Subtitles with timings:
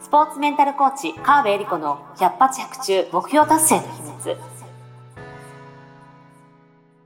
[0.00, 4.59] スポーツメンタルコーチ川辺恵理子の百発百中目標達成の秘密。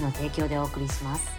[0.00, 1.38] の提供でお送りします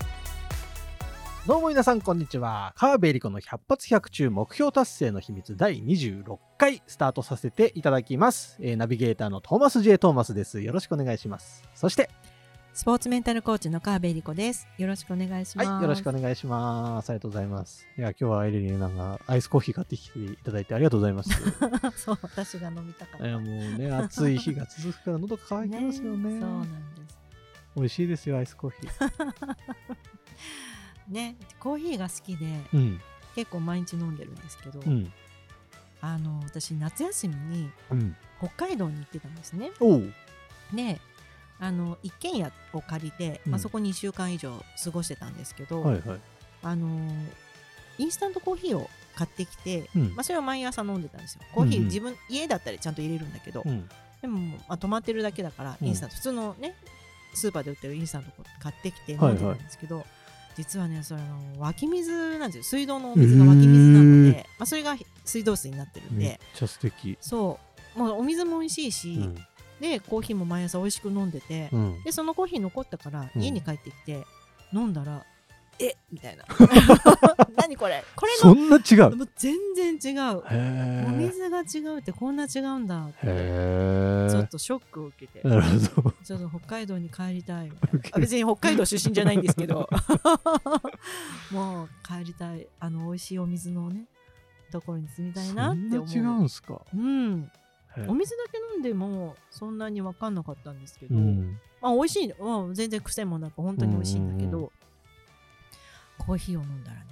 [1.48, 2.74] どうも皆さんこんにちは。
[2.76, 8.58] 川辺理子の100発100中目標達成の秘密第26回スタートさせていただきます。
[8.60, 9.98] えーナビゲーターのトーマス J.
[9.98, 10.62] トーマスです。
[10.62, 11.64] よろしくお願いします。
[11.74, 12.12] そして、
[12.74, 14.68] スポーツメンタルコーチの川辺理子です。
[14.78, 15.70] よろしくお願いします。
[15.70, 17.10] はい、よろしくお願いします。
[17.10, 17.88] ありがとうございます。
[17.98, 21.32] いや、今日はエリリンなんかアイスコーヒー買ってきていただいてありがとうございます。
[21.32, 21.34] い
[21.98, 23.28] そう、私が飲みたかった。
[23.28, 23.46] や、もう
[23.78, 26.30] ね、暑い日が続くから喉乾いてますよね。
[26.40, 26.89] そうなんです。
[27.80, 29.56] 美味しいですよ、アイスコーヒー。
[31.10, 33.02] ね、コーヒーが好きで、うん、
[33.36, 35.12] 結構毎日飲んでるんですけど、うん、
[36.02, 38.16] あの、私夏休みにうん。
[38.40, 39.72] 北海道に行ってたんですね。
[40.74, 41.00] で、
[41.60, 46.20] あの一軒家を借りて、まあ、うんそこに1週間以上過ごしてたんですけど、はいはい。
[46.64, 46.88] あの
[47.98, 51.42] インスタントコーヒーを買ってきて、うんまあ、それを毎朝飲んでたんですよ。
[51.54, 53.90] コーヒー、うんうん自分家だったらちゃんと入れるんだけど、うん、
[54.22, 56.76] でも、まあ、止まってるだけだから、うんインスタント、普通のね、
[57.34, 60.06] スーパーで売ってるインスタント買ってきて飲んでたんですけど、
[60.58, 61.24] 実はね、それあ
[61.56, 62.64] の湧き水なんですよ。
[62.64, 67.18] 水道のお水が湧き水なので、まあ、それが水道水になってるんめっで、ちゃ素敵。
[67.22, 67.60] そ
[67.96, 69.36] う、もうお水も美味しいし、うん、
[69.80, 72.04] で、コーヒーも毎朝美味しく飲んでて、うん。
[72.04, 73.42] で、そのコーヒー残ったから、うん。
[73.42, 74.26] 家に帰ってきて、
[74.74, 75.26] 飲んだら、
[75.82, 76.44] えみたいな。
[77.56, 78.04] 何これ？
[78.16, 79.16] これその、んな違う？
[79.16, 80.44] もう全然違う。
[81.08, 83.26] お水が違うってこんな違うんだって、
[84.32, 85.48] ちょっとショックを受けて。
[85.48, 85.62] なる
[85.96, 86.14] ほど。
[86.24, 87.72] ちょっと北海道に帰りたい
[88.20, 89.90] 別に北海道出身じゃないんですけど
[91.52, 94.06] もう帰りたいあの美味しいお水のね
[94.72, 96.82] ところに住みたいなって思うそんな違うんすか？
[96.94, 97.52] うん
[97.98, 101.58] へお水だけ飲んでもそんなに分かんなかったんですけど、うん。
[101.82, 104.70] まあ美味しい、まあ、全然癖もなく本当に美味しいんだけど、うんうん
[106.20, 107.06] コーヒーを飲んだらね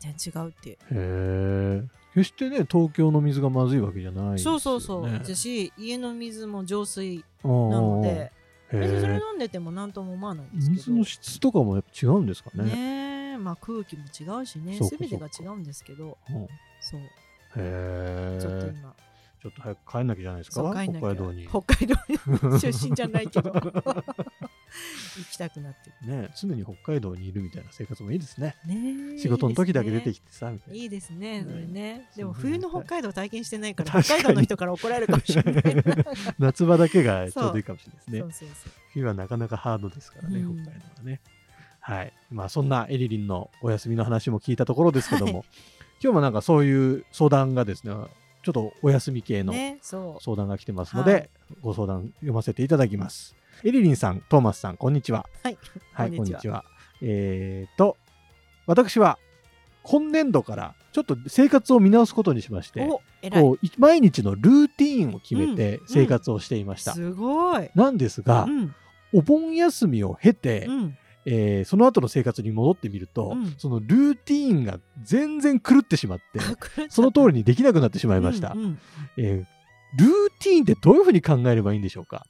[0.00, 1.82] 全然違うって、へえ。
[2.14, 4.38] 決してね、東京の水がまずいわけじゃないね。
[4.38, 8.32] そうそうそうだし家の水も浄水ななので
[8.72, 9.16] へ別にそれえ。
[9.16, 12.64] 飲んでても何とも思わないんですけど水の質とかもやっぱ違うんですかね。
[12.64, 16.46] ねえまあ空気も違うしねそうか全てが違うんですけどうん
[16.80, 17.00] そう
[17.56, 18.70] へちょっとえ。
[18.78, 18.94] 今
[19.42, 20.62] ちょっと早く帰んなきゃじゃないですか？
[20.62, 21.46] 北海道に。
[21.48, 22.18] 北海道に
[22.60, 23.52] 出身じゃないけど
[25.16, 28.56] 行きたくなってね、常に北海道にいるみたいな生活もいいですね。
[28.66, 30.74] るねえ仕事の時だけ出てききてさ、みたいな。
[30.76, 35.64] いいですねそれねでも冬の北海道体験してないから北海道の人から怒られるかもしれない
[36.38, 38.26] 夏場だけがちょうどいいかもしれないですねそ。
[38.26, 41.20] うそうそう冬はなかなかハードですからね、うん北海道はね。
[41.80, 42.12] はい。
[42.30, 45.44] まあそんなエリリンのお休みの話も聞いたところですけども、はい
[46.02, 47.94] 今日もなんかそういう相談がですね、
[48.42, 51.30] ちょっとお休み系の相談が来てますので、はい
[51.62, 53.34] ご相談読ませていただきます。
[53.62, 55.26] エリリンさん、トーマスさん、こんにちは。
[55.42, 55.58] はい。
[55.92, 56.64] はい、こんにちは。
[57.02, 57.96] えーと、
[58.66, 59.18] 私は
[59.82, 62.86] 今年度からちょっと生活を見直すことにしまして、
[63.32, 65.86] こうい毎日のルーティーンを決めてうん。
[65.86, 66.92] 生活をしていました。
[66.92, 67.70] すごい。
[67.74, 68.74] なんですが、うん。
[69.12, 70.98] お盆休みを経て、うん。
[71.26, 73.54] えーその後の生活に戻ってみると、うん。
[73.58, 76.40] そのルーティーンが全然狂ってしまって、
[76.90, 78.52] その通りにできなくなってしまいました。
[78.52, 78.78] うんうん。
[79.16, 79.44] えー
[79.96, 80.10] ルー
[80.42, 82.26] ティーンってどういうふうに考えればいいんでしょうか？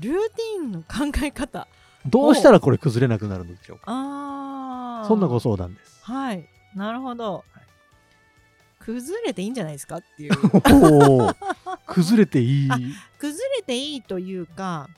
[0.00, 1.66] ルーティンの考え方
[2.06, 3.84] どうしたらこれ崩れなくなるのでしょうか？
[3.86, 6.00] ああそんなご相談です。
[6.02, 7.62] はいなるほど、はい
[8.78, 10.32] 崩れていいんじゃないですかっていう
[11.86, 12.68] 崩れていい。
[12.68, 12.76] あ
[13.16, 14.88] 崩れていいというか。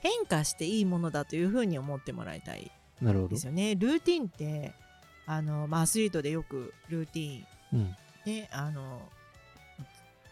[0.00, 3.36] 変化していいものだというふうに思ってもらいたいなるほどで。
[3.36, 4.74] すよねルーティンって
[5.26, 7.96] あの、まあ、アスリートでよくルーティンうん。
[8.26, 9.00] ねあの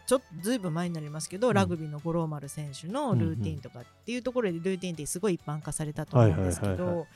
[0.05, 1.53] ちょっとずいぶん前になりますけど、ん。
[1.53, 7.07] ラグビーの五郎丸選手のルーティンとかっていうところでルーティンってすごい一般化されたと思うんですけど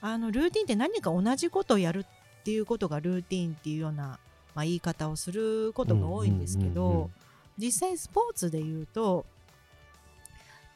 [0.00, 2.06] あのルーティンって何か同じことをやる
[2.40, 4.18] っていうことがルーティンっていうような、
[4.54, 7.10] まあ、言い方をすることが多いんですけど、うんうんうんうん。
[7.58, 9.26] 実際スポーツで言うと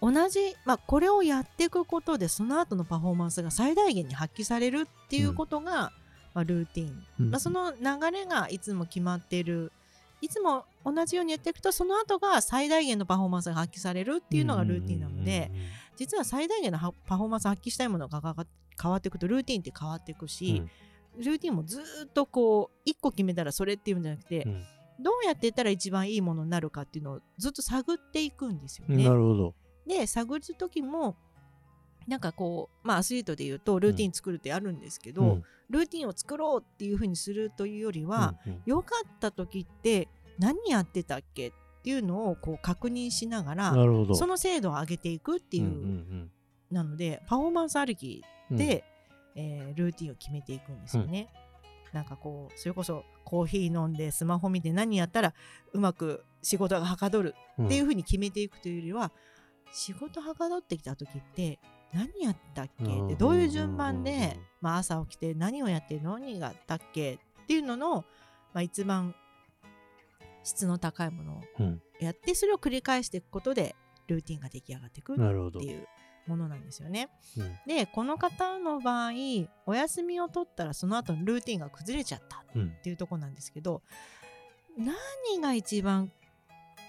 [0.01, 5.93] 同じ、まあ、これをやっていくことでその後のパフォーマンスが最大限に発揮されるっていうことが、
[6.35, 7.07] まあ、ルーティン。
[7.21, 7.31] うん。
[7.31, 9.73] まあ、その流れがいつも決まっている
[10.21, 15.51] いつも同じようにやっていくとその後が最大限のパフォーマンスが発揮されるっていうのがルーティンなので、
[15.97, 18.21] 実は最大限のはパフォーマンスを発揮したいものが
[18.81, 20.63] 変わっていくとルーティンって変わっていくし、
[21.19, 24.65] ルーティンもずーっとこう一個決めたらそれっていうんじゃなくて、うん
[25.03, 29.03] どうやってやったら一番いいものになるかっていうのをずっと探っていくんですよね。
[29.03, 29.55] なるほど。
[29.87, 31.17] で探る時も
[32.07, 35.45] なんかこうまあアスリートで言うとルーティン作るってあるんですけど、うん。
[35.69, 38.63] ルーティンを作ろうっていうふうにするというよりは、うんうん。
[38.67, 40.09] 良かった時って
[40.39, 41.53] 何やってたっけっ
[41.83, 43.75] ていうのをこう確認しながら。
[44.15, 46.31] その精度を上げていくっていう、うんうん
[46.71, 48.57] なのでパフォーマンス歩きうん。
[48.57, 48.85] で、
[49.35, 51.29] えールーティンを決めていくんですよね。
[51.93, 55.35] なんかこうそれこそコーヒー飲んでスマホ見て何やったら
[55.73, 59.13] うまく仕事がはかどるうんっていうふうに決めていくというよりは、
[59.73, 61.59] 仕事はかどってきた時って
[61.93, 62.85] 何やったっけ？
[62.85, 67.15] うんってどういう順番うんうんうんで、まあ、朝起きて何をやって何があったっけ？
[67.15, 68.05] っていうのの、
[68.53, 69.15] まあ、一番
[70.45, 71.83] 質の高いものをうん。
[72.01, 73.75] やってそれを繰り返していくことで
[74.07, 75.61] ルーティンが出来上がっていくるほど。
[75.61, 75.87] ていう
[76.27, 77.09] ものなんですよね。
[77.37, 77.59] うん。
[77.67, 79.13] でこの方の場合
[79.67, 83.83] お休みを取ったらその後のルーティンが崩れちゃったうんっていうところなんですけど
[84.79, 86.11] 何が一番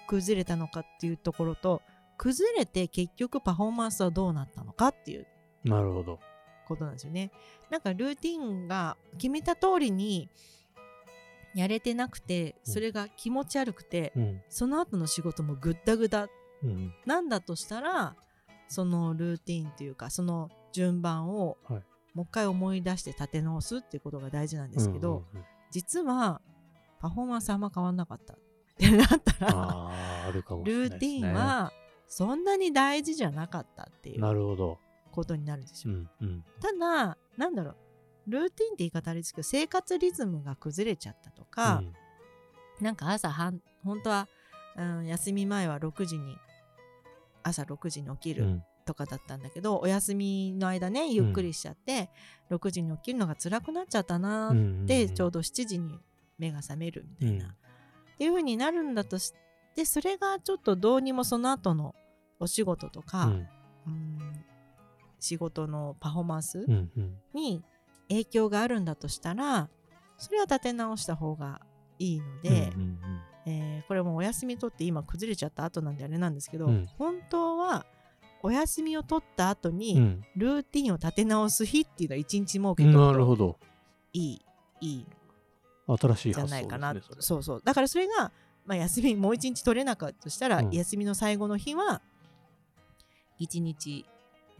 [0.07, 1.81] 崩れたのかっていうところと
[2.21, 5.25] 崩れて結局パフォーマンスはどうなったのかっていう。
[5.63, 6.19] なるほど。
[6.67, 7.31] ことなんですよね。
[7.71, 10.29] なんかルーティンが決めた通りに
[11.55, 12.73] やれてなくてうん。
[12.73, 14.41] それが気持ち悪くて、うん。
[14.49, 16.27] その後の仕事もぐったぐだ
[16.63, 16.93] うん。
[17.07, 18.15] なんだとしたら
[18.67, 21.83] そのルーティンというかその順番をはい。
[22.13, 25.23] もう一回思い出して立て直すっていうことが大事なんですけど、
[25.71, 26.39] 実は
[26.99, 28.33] パフォーマンスあんま変わんなかった。
[28.33, 28.37] っ
[28.77, 29.89] てなったら
[30.27, 30.33] ね。
[30.65, 31.71] ルーティンは
[32.11, 34.77] そんなに大事じゃなかったっていう。
[35.11, 35.93] ことになるんですよ。
[35.93, 36.43] うんうん。
[36.61, 37.75] ただなんだろう。
[38.27, 41.81] ルーティンって言い方あれですけど生活リズムが崩れちゃったとか、
[42.81, 44.27] なんか朝はん本当は、
[44.77, 46.37] うん、休み前は6時に
[47.43, 48.63] 朝6時に起きるうん。
[48.83, 52.09] とかだったんだけど、お休みの間ねゆっくりしちゃって、
[52.49, 54.85] 6時に起きるのが辛くなっちゃったなうんうーんうん。
[54.85, 55.99] で、ちょうど7時に
[56.37, 57.51] 目が覚めるみたいな、うん。
[57.51, 57.55] っ
[58.17, 59.33] ていう風になるんだとし
[59.75, 61.95] てそれがちょっとどうにもその後の
[62.39, 63.47] お仕事とか、うん。
[63.87, 64.17] うん
[65.23, 67.17] 仕事のパフォーマンスうんうん。
[67.35, 67.63] に
[68.09, 69.69] 影響があるんだとしたら
[70.17, 71.61] それは立て直した方が
[71.99, 72.97] いいので、うんうん
[73.45, 76.87] えーこれもお休み取って今崩れちゃった後なんであれなんですけど、うん。
[76.97, 77.85] 本当は
[78.41, 79.77] お休みを取った後うん。
[79.77, 83.57] に、ルーティンを立て直す日っていうのを一日設けてうんおくとなるほど。
[84.13, 84.41] いい
[84.81, 85.05] いい
[85.87, 86.45] 新しいじゃ。
[86.45, 87.21] ないかな、それ。
[87.21, 87.61] そうそう。
[87.63, 88.31] だからそれが、
[88.65, 90.71] まあ、休みもう一日取れなかったとしたら、うん。
[90.71, 92.01] 休みの最後の日は
[93.37, 94.05] 一日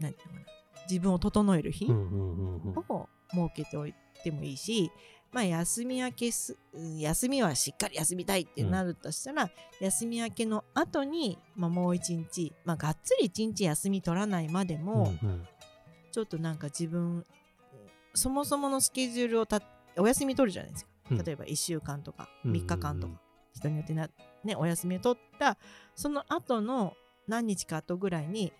[0.00, 0.46] 何ていうのかな
[0.88, 2.84] 自分を整える日、うんうんうんうん。
[2.88, 4.90] を設けておいてもいいし、
[5.32, 9.50] まあ、休み明けすうん休みはしっかり休みたいってなるとしたら、
[9.80, 15.46] 休み明けの後に、まあ、もう一日、まあ、がっつり一日休み取らないまでも、うんうん。
[16.10, 17.24] ちょっとなんか自分
[18.14, 19.62] そもそものスケジュールをた
[19.96, 21.24] お休み取るじゃないですか、うん。
[21.24, 23.21] 例えば1週間とかうん3日間とか、
[23.54, 24.08] 人によってな、
[24.44, 25.58] ね、お休みを取った
[25.94, 26.94] その後の
[27.28, 28.52] 何日か後ぐらいに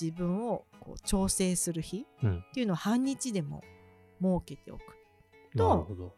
[0.00, 2.38] 自分をこう調整する日うん。
[2.38, 3.62] っていうのを半日でも
[4.20, 4.80] 設けておく。
[5.54, 6.14] なるほど。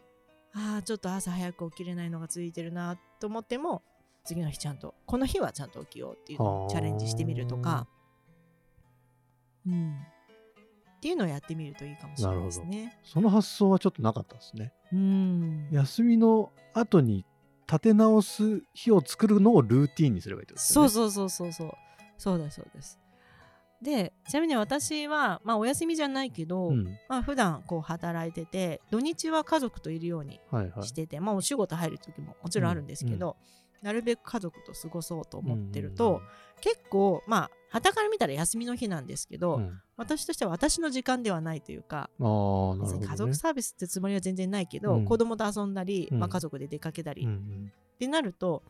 [0.53, 3.83] ああちょっと朝早く起きれないのが続いてるなと思っても
[4.25, 7.87] 次の日ちゃんとこの日はちゃんと起きようっていうのをチャレンジしてみるとか、
[9.67, 9.95] うん、
[10.97, 12.99] っていうのをやってみるといいかもしれないですね。
[13.05, 14.73] その発想はちょっとなかったですね。
[14.93, 17.25] うん、休みの後に
[17.71, 20.89] 立て直す日を作るのをルーティンにすればいいってことですよね。
[20.89, 21.73] そうそうそうそうそう
[22.19, 22.99] そうですそうです。
[23.81, 30.87] でちなみに私は、まあ、お休みじゃないけど、うんまあ普段こう働いてて土日は家族といるようにはいはい。
[30.87, 33.37] してて、まあお仕事入る時ももちろんあるんですけど、
[33.83, 36.21] なるべく家族と過ごそうと思ってると、
[36.61, 42.27] 結構まあ傍から見たら休みの日なんですけど、うん、うん私としては私の時間ではないというかね。
[43.07, 45.05] 家族サービスってつもりは全然ないけど、うん。
[45.05, 46.19] 子供と遊んだり、うん。
[46.19, 47.73] まあ、家族で出かけたり、っうんうん。
[47.99, 48.63] てなると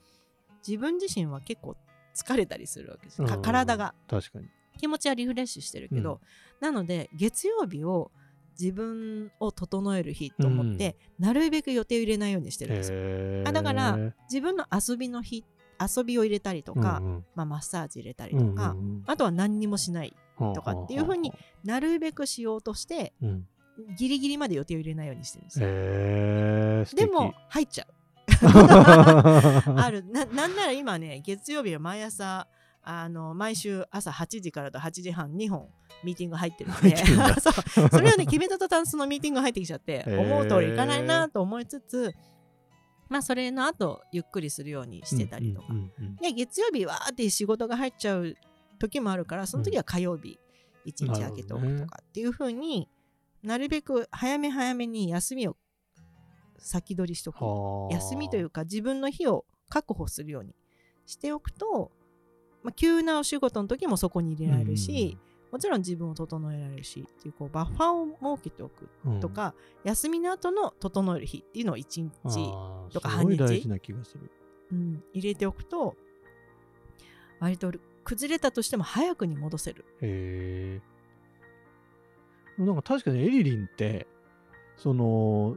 [0.66, 1.76] 自分自身は結構
[2.16, 3.94] 疲れたりするわけです、体が。
[4.08, 4.48] 確かに。
[4.78, 6.20] 気持ちはリフレッシュしてるけど、
[6.60, 8.10] なので月曜日を
[8.60, 12.92] 自分を整える日と思って、なるべく予定を入れないようにしてるんです。
[12.92, 13.98] よあだから
[14.30, 15.44] 自分の遊びの日
[15.80, 21.32] 遊びを入れたりとか、うんまあ、マッサージ入れたりうんとか、うんうんあとは何にもしないうんとかっていう風に
[21.64, 23.46] なるべくしようとしてうん。
[23.96, 25.66] ギリギリまで予定を入れないようにしてるんですよ。
[25.70, 27.06] へー素敵。
[27.06, 27.94] でも入っちゃう。
[29.80, 30.04] ある。
[30.04, 32.46] ななんなら今ね月曜日は毎朝
[32.82, 35.68] あの毎週朝8時からと8時半2本
[36.02, 36.96] ミーティング入ってるんで。
[37.40, 37.88] そう。
[37.88, 42.14] それをね決めた途端そのミーティング入ってきちゃって思う通りいかないなと思いつつ
[43.08, 48.36] まあそれの後ゆっくりするようにしてたりとか、うんうんうんで月曜日わーって仕事が入っちゃう
[48.78, 50.38] 時もあるからその時は火曜日
[50.84, 52.88] 一日空けておくとかっていう風に
[53.42, 55.56] なるべく早め早めに休みを
[56.58, 57.42] 先取りしとく。
[57.42, 57.94] はあ。
[57.94, 60.54] 休みというか自分の日を確保するように
[61.06, 61.90] しておくと、
[62.62, 65.18] まあ、急なお仕事の時もそこに入れられるし、
[65.50, 69.20] もちろん自分を整えられるしっていうこうバッファーを設けておくうん。
[69.20, 69.54] とか、
[69.84, 74.30] 休みの後の整える日っていうのを1日、とかすごい半日大事な気がする。
[74.72, 75.96] うん、入れておくと
[77.40, 77.72] 割と
[78.04, 79.84] 崩れたとしても早くに戻せる。
[80.00, 80.90] へえ
[82.62, 84.06] なんか確かにエリリンって
[84.76, 85.56] その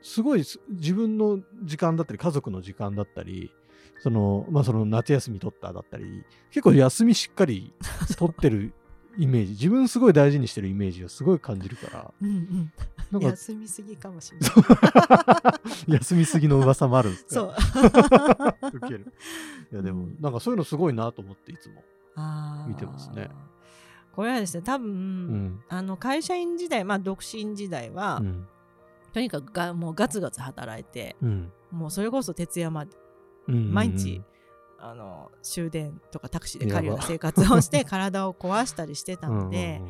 [0.00, 3.52] すごいす自分の時間だったり家族の時間だったり
[4.00, 7.72] そのまあその夏休み取っただったり結構休みしっかり
[8.18, 8.72] 取ってる
[9.18, 12.14] イメージ自分すごい大事にしてるイメージをすごい感じるから。
[12.22, 12.70] うん
[13.12, 14.50] うん、か休みすぎかもしれない。
[16.00, 17.30] 休みすぎの噂もあるんですか？
[17.30, 18.76] そう。
[18.76, 19.12] ウケる。
[19.70, 20.16] いやでもうん。
[20.20, 21.82] なんかそういうのすごいなと思っていつも
[22.66, 23.28] 見てますね。
[24.12, 25.60] これはですね多分、うん。
[25.68, 28.46] あの会社員時代まあ独身時代は、うん。
[29.12, 31.52] とにかくがもうガツガツ働いてうん。
[31.70, 33.01] もうそれこそ徹夜までうん
[33.46, 34.22] 毎日
[34.78, 39.80] あの終電とかタクシーで帰るような生活をして 体を壊したりしてたので、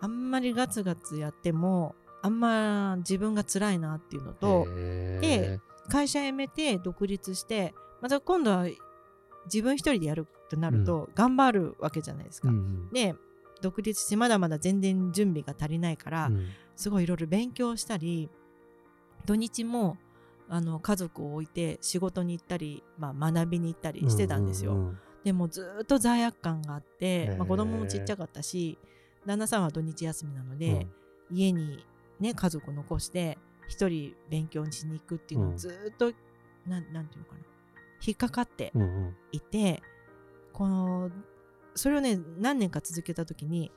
[0.00, 8.66] あんまりガツガツやってもあんま自分が辛いなっていうのとへ会社辞めて独立してまた今度は
[9.46, 12.48] 自分一人でやるとなると頑張るわけじゃないですか。
[12.48, 12.90] ーうん。
[12.90, 13.14] で
[13.60, 16.46] 独立してまだまだ全然準備が足りないから、うん。
[16.76, 18.30] すごいいろいろ勉強したり
[19.26, 19.96] 土日も
[20.48, 24.72] あの家族を置いて仕事に行ったり、まあ、学びに行ったりしてたんですよ。
[24.72, 28.78] うんうんでもずーっと罪悪感があってまあ、子供もちっちゃかったし
[29.26, 30.86] 旦那さんは土日休みなので、
[31.30, 31.84] 家に、
[32.20, 35.54] ね、家族残して一人勉強しに行くっていうのうん。
[35.54, 36.12] をずーっと、
[36.66, 37.40] なんなんていうのかな。
[38.06, 39.16] 引っかかってうんうん。
[39.32, 39.82] いて
[40.52, 41.10] この
[41.74, 43.72] それをね何年か続けた時に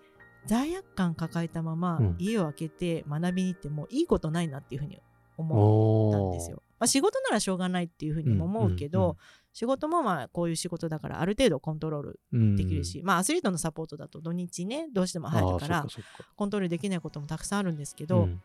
[0.45, 2.15] 罪悪感抱えたままうん。
[2.19, 5.01] 家を開けて学びに行ってもいいことないなっていうふうに
[5.37, 6.61] 思ったんですよ。
[6.79, 9.09] まあ、仕事ならしょうがないっていうふうにも思うけど、うんうん。
[9.11, 9.17] うん
[9.57, 12.55] 仕事もまあこういう仕事だからある程度コントロールうん。
[12.55, 15.87] できるし、まあアスリートのサポートだと土日ねどうしても入るから
[16.35, 18.41] コントロールできないこともたくさんあるんですけど、っうん。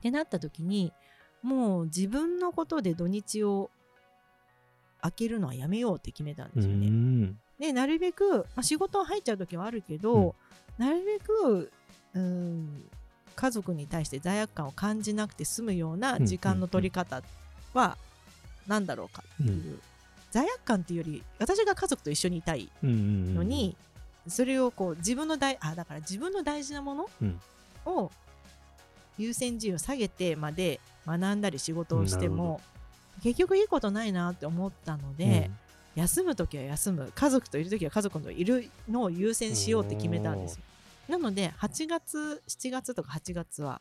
[0.00, 0.90] てなった時に
[1.42, 3.70] もう自分のことで土日を
[5.02, 6.86] 開けるのはやめようって決めたんですよね。
[6.86, 7.38] うん。
[7.60, 10.34] でなるべく、まあ、仕事入っちゃう時はあるけど、
[10.78, 11.70] なるべく
[12.14, 12.88] うん
[13.42, 17.24] 家族に対して罪悪感を感じなくて済むような時間の取り方
[17.74, 17.98] は
[18.68, 19.80] 何だろうかっていう、
[20.30, 23.76] 罪悪感っていうより私が家族と一緒にいたいうんうんのに、
[24.28, 27.40] それをこう自分の大あだから自分の大事なものうん。
[27.84, 28.12] を
[29.18, 32.60] 優先順位を下げてまで学んだり仕事をしても
[33.24, 35.50] 結局いいことないなって思ったので、
[35.96, 37.10] 休む時は休む。
[37.12, 40.62] 家族といる時は家族のいるのを優先しようって決めたんですよ
[41.08, 43.80] なので8月7月とか8月は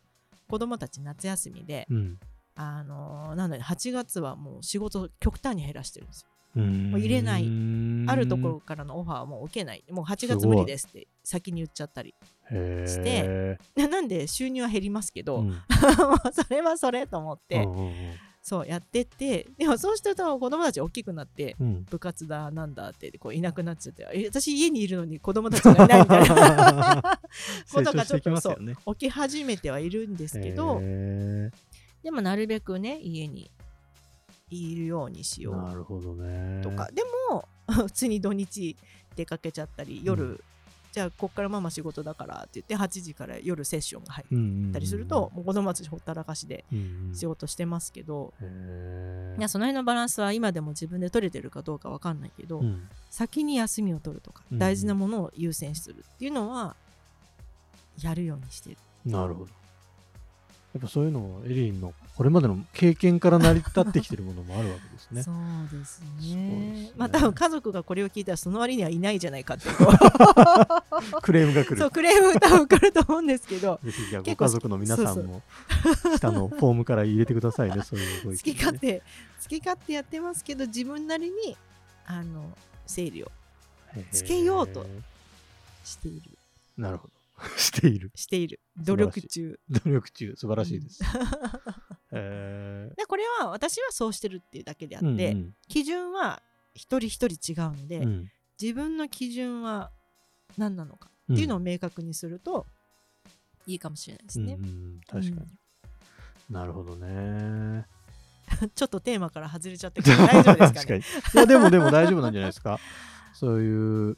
[0.50, 2.20] 子供たち夏休みで、うん。
[2.56, 6.28] あのーなので8月はもう仕事を極端に減らしてるんですよ。
[6.58, 6.92] うん。
[6.92, 7.46] もう入れない。
[7.46, 9.84] うんあるところからのオファーはもう受けない。
[9.90, 12.14] もう8すごい月無理ですって先に言っちゃったり
[12.50, 15.48] してでなんで収入は減りますけど、うん。
[15.48, 15.56] も
[16.26, 17.94] うそれはそれと思って、うんうん
[18.42, 21.56] そうやってってでもそうしてると子供たち大きくなって
[21.90, 27.20] 部活だなんだってこういなくなっちゃってえ私家にいるのに子供たちがいないみたいな。
[27.72, 31.52] こ 成とがちょっとそう起き始めてはいるんですけどへ
[32.04, 33.52] でもなるべくね家に
[34.50, 36.62] いるようにしーようなるほどね。
[36.62, 38.76] とか、でも 普通に土日
[39.16, 40.44] 出かけちゃったり夜、うん
[40.92, 47.16] じゃあこっからママ仕事だからって言って8時から夜セッションが入うんうんうんったりすると、もう子供たちほったらかしでうんうん。
[47.16, 49.40] 仕事してますけど、へー。
[49.40, 52.88] いやその辺のバランスは今でも自分で取れてるかどうかわかんないけど、うん。
[53.10, 54.60] 先に休みを取るとか、うん。
[54.60, 56.76] 大事なものを優先するっていうのは
[58.02, 58.78] やるようにしてる。
[59.06, 59.61] なるほど
[60.74, 65.24] やっぱそういうのもエリリンのこれまでの経験から成り立ってきてるものもあるわけですね。
[65.24, 66.42] そうですそうですね。
[66.84, 66.92] ね。
[66.96, 69.66] まあ多分家族がこれを聞いたらその割にはいないじゃないかって
[71.22, 71.78] クレームが来る。
[71.78, 73.80] そうクレーム多分来ると思うんですけど。
[73.84, 75.42] ぜひじゃあご家族の皆さんも
[76.16, 77.84] 下のフォームから入れてくださいね。
[77.84, 81.58] そういうご意見、好き勝手好き勝手やってますけど自分なりに
[82.06, 83.32] あの整理を
[83.96, 84.86] 手つけようと
[85.84, 86.22] している。
[86.78, 87.21] なるほど
[87.58, 88.12] している。
[88.16, 88.60] している。
[88.78, 89.60] 努力中。
[89.70, 90.34] 努力中。
[90.36, 91.04] 素晴らしいです、
[92.12, 96.42] え でこれは私はそうしてるっていうだけであーって、うん基準は
[96.74, 98.04] 一人一人違うので、うん。
[98.04, 98.32] うん
[98.62, 99.92] 自分の基準は
[100.56, 102.68] 何なのかっていうのを明確にすると
[103.66, 104.54] いいかもしれないですね。
[104.54, 105.48] うんうん確かに、
[106.48, 107.88] なるほどね。
[108.76, 110.74] ちょっとテーマから外れちゃって大丈夫ですかね？
[110.74, 111.00] 確に。
[111.00, 111.04] い
[111.38, 112.80] やでもでも大丈夫なんじゃないですか。
[113.34, 114.18] そういう、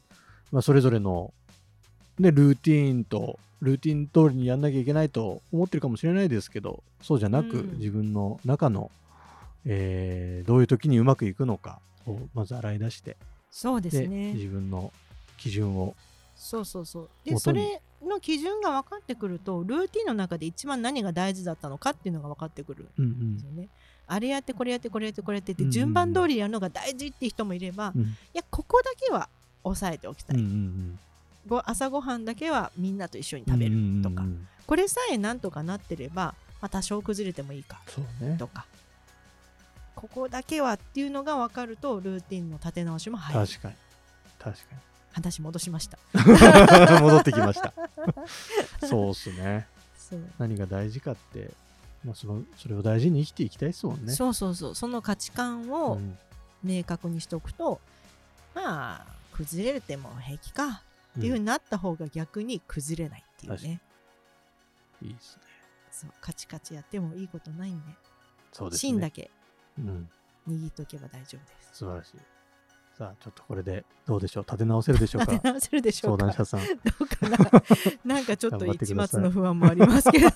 [0.51, 1.33] まあ、それぞれの、
[2.20, 7.77] ね、ルーティーンとルーティン通りにやんなきゃいけないと思ってるかもしれないですけどそうじゃなく、うん。
[7.77, 8.91] 自分の中の、
[9.65, 13.15] えーどういう時にうまくいくのかをまず洗い出して
[13.50, 14.34] そうですでね。
[14.34, 14.91] 自分の
[15.38, 15.96] 基準を
[16.36, 17.10] そうそうそう。
[17.24, 23.70] でそれの基準が分かってくるとルーティンの中で一番何が大事だったのかっていうのが分かってくるうんんですよね、
[24.08, 25.72] あれやってこれやってこれやってこれやってっうんうんうん。
[25.72, 28.01] て順番通りやるのが大事って人もいれば、いうん。
[28.01, 29.29] うんやここだけは
[29.63, 31.00] 抑えておきたい、うんうん
[31.47, 33.71] ご朝ごはんだけはみんなと一緒に食べる
[34.01, 34.47] とか、うんうんうん。
[34.65, 37.81] これさえなんとかなってれば、まあ、多少崩れてもいいか
[38.38, 38.65] とか。
[39.95, 43.47] ここだけはっていうのが分かるとルーティンの立て直しも早い。
[43.47, 43.75] 確かに。
[44.39, 44.63] 確か
[45.13, 45.97] 話戻しました。
[46.13, 47.73] に 戻ってきました。
[48.88, 49.67] そうっすね。
[50.38, 51.51] 何が大事かって、
[52.03, 54.13] まあ、そのそれを大事に生きていきたいですもんね。
[54.13, 54.75] そうそうそう。
[54.75, 56.17] その価値観うをん。
[56.63, 57.79] 明確にしておくと、
[58.55, 60.81] まあ崩れても平気か
[61.17, 63.82] っていう風うんになった方が逆に崩れないっていうね、
[65.01, 65.43] いいですね。
[65.91, 67.86] そうカチカチやってもいいことないんで。
[68.51, 68.89] そうですね。
[68.89, 69.29] 芯だけ
[69.77, 70.10] うん。
[70.48, 71.70] 握っとけば大丈夫です。
[71.77, 72.17] 素晴らしい
[72.97, 74.43] さあちょっとこれでどうでしょう？
[74.43, 75.31] 立て直せるでしょうか？
[75.31, 76.25] 立て直せるでしょうか？
[76.31, 76.59] 相談者さん。
[76.62, 76.65] ど
[77.00, 77.63] うか
[78.05, 78.15] な？
[78.15, 79.21] なんかちょっと一ください。
[79.21, 80.29] 末の不安もありますけど。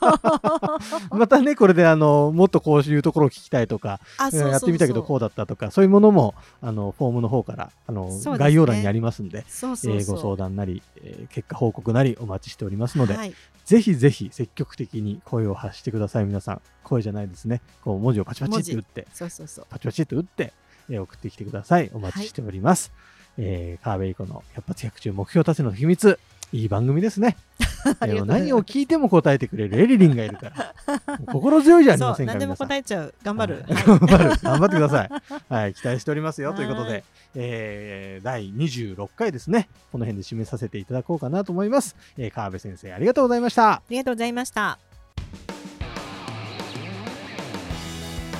[1.16, 4.00] またねこれであのもっとこういうところを聞きたいとか
[4.34, 8.38] やってみたけどこうだったとかそういうものもあのフォームの方からあの、ね。
[8.40, 13.34] 概要欄にありますんでそえーご相談なり、えー結果報告なりお待ちしておりますので、はい、
[13.66, 16.26] ぜひぜひ積極的に声を発してください。
[16.26, 17.62] 皆さん声じゃないですね。
[17.84, 19.66] こう文字をパチパチって打ってそうそうそう。
[19.70, 20.54] パチパチっと打って、
[20.90, 21.90] えー送ってきてください。
[21.94, 22.92] お待ちしております、
[23.38, 26.20] えー川辺以降の百発百中目標達成の秘密
[26.54, 27.38] いい番組ですね。
[27.84, 28.26] す。
[28.26, 30.74] 何を聞いても答えてくれるエリリンがいるから
[31.28, 33.14] 心強いじゃありそませんかう 何でも答えちゃう。
[33.24, 33.84] 頑張る、はい。
[33.86, 35.10] 頑張る頑張ってください。
[35.50, 36.54] はい、期待しておりますよ。
[36.54, 37.04] ということはで、
[37.36, 41.96] えー第26回ですね、この辺で締めさせていただこうかなと思います。
[42.18, 43.74] えー川辺先生、ありがとうございました。
[43.74, 44.87] ありがとうございました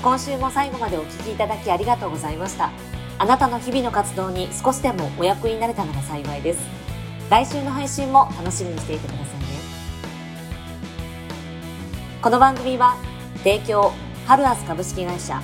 [0.08, 2.72] 今週も最後までお聞きいただきありがとうございました。
[3.18, 6.62] あなたの日々の活動に少しでもお役になれたなら幸いです。
[7.30, 9.46] 来週の配信も楽しみにしていてくださいね。
[12.22, 12.96] この番組は
[13.40, 13.92] 提供
[14.26, 15.42] ハルアス株式会社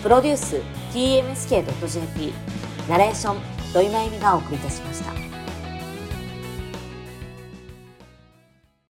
[0.00, 0.62] プロデュース
[0.92, 2.32] TMSK.jp
[2.88, 3.38] ナレーション
[3.72, 5.33] 土井真由美がお送りいたしました。